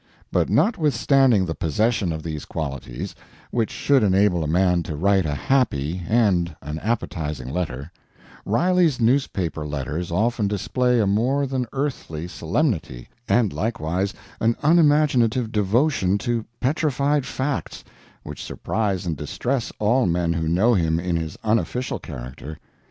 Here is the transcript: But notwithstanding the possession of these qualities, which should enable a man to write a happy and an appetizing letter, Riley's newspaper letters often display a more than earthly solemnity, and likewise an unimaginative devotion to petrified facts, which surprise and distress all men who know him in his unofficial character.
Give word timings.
But 0.31 0.49
notwithstanding 0.49 1.45
the 1.45 1.53
possession 1.53 2.11
of 2.11 2.23
these 2.23 2.43
qualities, 2.45 3.13
which 3.51 3.69
should 3.69 4.01
enable 4.01 4.43
a 4.43 4.47
man 4.47 4.81
to 4.81 4.95
write 4.95 5.27
a 5.27 5.35
happy 5.35 6.01
and 6.09 6.55
an 6.63 6.79
appetizing 6.79 7.47
letter, 7.53 7.91
Riley's 8.43 8.99
newspaper 8.99 9.63
letters 9.63 10.09
often 10.09 10.47
display 10.47 10.99
a 10.99 11.05
more 11.05 11.45
than 11.45 11.67
earthly 11.71 12.27
solemnity, 12.27 13.09
and 13.29 13.53
likewise 13.53 14.11
an 14.39 14.55
unimaginative 14.63 15.51
devotion 15.51 16.17
to 16.17 16.45
petrified 16.59 17.27
facts, 17.27 17.83
which 18.23 18.43
surprise 18.43 19.05
and 19.05 19.15
distress 19.15 19.71
all 19.77 20.07
men 20.07 20.33
who 20.33 20.47
know 20.47 20.73
him 20.73 20.99
in 20.99 21.15
his 21.15 21.37
unofficial 21.43 21.99
character. 21.99 22.57